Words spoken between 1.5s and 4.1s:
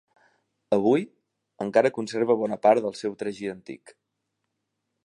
encara conserva bona part del seu tragí antic.